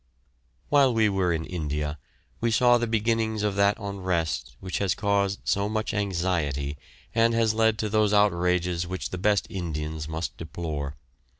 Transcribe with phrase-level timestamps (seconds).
[0.69, 1.99] 1648.] While we were in India
[2.39, 6.75] we saw the beginnings of that unrest which has caused so much anxiety
[7.13, 10.95] and has led to those outrages which the best Indians must deplore.